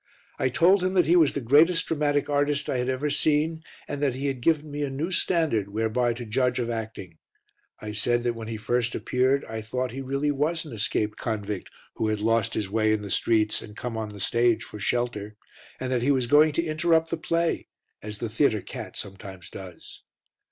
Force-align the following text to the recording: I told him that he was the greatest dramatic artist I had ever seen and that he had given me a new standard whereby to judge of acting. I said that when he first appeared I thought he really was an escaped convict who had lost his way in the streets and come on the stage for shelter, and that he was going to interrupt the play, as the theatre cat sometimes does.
I 0.39 0.49
told 0.49 0.83
him 0.83 0.95
that 0.95 1.05
he 1.05 1.15
was 1.15 1.33
the 1.35 1.41
greatest 1.41 1.85
dramatic 1.85 2.27
artist 2.27 2.67
I 2.71 2.79
had 2.79 2.89
ever 2.89 3.11
seen 3.11 3.61
and 3.87 4.01
that 4.01 4.15
he 4.15 4.25
had 4.25 4.41
given 4.41 4.71
me 4.71 4.81
a 4.81 4.89
new 4.89 5.11
standard 5.11 5.69
whereby 5.69 6.13
to 6.13 6.25
judge 6.25 6.57
of 6.57 6.71
acting. 6.71 7.19
I 7.79 7.91
said 7.91 8.23
that 8.23 8.33
when 8.33 8.47
he 8.47 8.57
first 8.57 8.95
appeared 8.95 9.45
I 9.45 9.61
thought 9.61 9.91
he 9.91 10.01
really 10.01 10.31
was 10.31 10.65
an 10.65 10.73
escaped 10.73 11.19
convict 11.19 11.69
who 11.97 12.07
had 12.07 12.19
lost 12.19 12.55
his 12.55 12.67
way 12.67 12.93
in 12.93 13.03
the 13.03 13.11
streets 13.11 13.61
and 13.61 13.77
come 13.77 13.95
on 13.95 14.09
the 14.09 14.19
stage 14.19 14.63
for 14.63 14.79
shelter, 14.79 15.35
and 15.79 15.91
that 15.91 16.01
he 16.01 16.09
was 16.09 16.25
going 16.25 16.51
to 16.53 16.63
interrupt 16.65 17.11
the 17.11 17.15
play, 17.17 17.67
as 18.01 18.17
the 18.17 18.27
theatre 18.27 18.61
cat 18.63 18.97
sometimes 18.97 19.51
does. 19.51 20.01